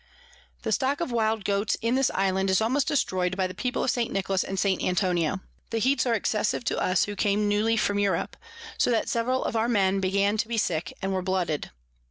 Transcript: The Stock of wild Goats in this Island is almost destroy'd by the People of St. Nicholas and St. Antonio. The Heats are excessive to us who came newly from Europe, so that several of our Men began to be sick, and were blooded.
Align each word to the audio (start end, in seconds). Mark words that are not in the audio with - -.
The 0.63 0.71
Stock 0.71 0.99
of 0.99 1.11
wild 1.11 1.45
Goats 1.45 1.75
in 1.79 1.93
this 1.93 2.09
Island 2.15 2.49
is 2.49 2.59
almost 2.59 2.87
destroy'd 2.87 3.37
by 3.37 3.45
the 3.45 3.53
People 3.53 3.83
of 3.83 3.91
St. 3.91 4.11
Nicholas 4.11 4.43
and 4.43 4.57
St. 4.59 4.81
Antonio. 4.83 5.41
The 5.69 5.77
Heats 5.77 6.07
are 6.07 6.15
excessive 6.15 6.63
to 6.63 6.79
us 6.79 7.03
who 7.03 7.15
came 7.15 7.47
newly 7.47 7.77
from 7.77 7.99
Europe, 7.99 8.35
so 8.79 8.89
that 8.89 9.09
several 9.09 9.43
of 9.45 9.55
our 9.55 9.69
Men 9.69 9.99
began 9.99 10.37
to 10.37 10.47
be 10.47 10.57
sick, 10.57 10.91
and 11.03 11.13
were 11.13 11.21
blooded. 11.21 11.69